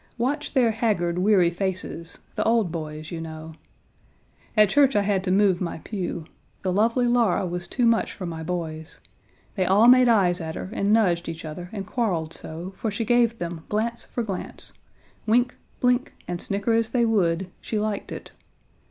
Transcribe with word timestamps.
Watch 0.17 0.55
their 0.55 0.71
haggard, 0.71 1.19
weary 1.19 1.51
faces, 1.51 2.17
the 2.33 2.43
old 2.43 2.71
boys, 2.71 3.11
you 3.11 3.21
know. 3.21 3.53
At 4.57 4.69
church 4.69 4.95
I 4.95 5.03
had 5.03 5.23
to 5.25 5.29
move 5.31 5.61
my 5.61 5.77
pew. 5.77 6.25
The 6.63 6.73
lovely 6.73 7.05
Laura 7.05 7.45
was 7.45 7.67
too 7.67 7.85
much 7.85 8.11
for 8.11 8.25
my 8.25 8.41
boys. 8.41 8.99
They 9.53 9.63
all 9.63 9.87
made 9.87 10.09
eyes 10.09 10.41
at 10.41 10.55
her, 10.55 10.71
and 10.73 10.91
nudged 10.91 11.29
each 11.29 11.45
other 11.45 11.69
and 11.71 11.85
quarreled 11.85 12.33
so, 12.33 12.73
for 12.77 12.89
she 12.89 13.05
gave 13.05 13.37
them 13.37 13.63
glance 13.69 14.05
for 14.05 14.23
glance. 14.23 14.73
Wink, 15.27 15.55
blink, 15.79 16.15
and 16.27 16.41
snicker 16.41 16.73
as 16.73 16.89
they 16.89 17.05
would, 17.05 17.51
she 17.61 17.77
liked 17.77 18.11
it. 18.11 18.31